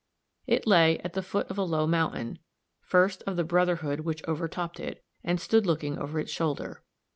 [0.47, 2.39] It lay at the foot of a low mountain,
[2.81, 6.81] first of the brotherhood which overtopped it, and stood looking over its shoulder.